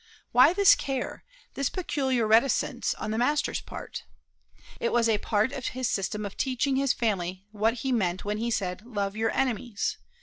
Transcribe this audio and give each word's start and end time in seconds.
Why 0.31 0.51
this 0.51 0.73
care, 0.73 1.23
this 1.53 1.69
peculiar 1.69 2.25
reticence, 2.25 2.95
on 2.95 3.11
the 3.11 3.19
Master's 3.19 3.61
part? 3.61 4.01
It 4.79 4.91
was 4.91 5.07
a 5.07 5.19
part 5.19 5.51
of 5.51 5.67
his 5.77 5.87
system 5.87 6.25
of 6.25 6.35
teaching 6.35 6.75
his 6.75 6.91
family 6.91 7.45
what 7.51 7.81
he 7.85 7.91
meant 7.91 8.25
when 8.25 8.39
he 8.39 8.49
said, 8.49 8.83
Love 8.83 9.15
your 9.15 9.29
enemies. 9.29 9.97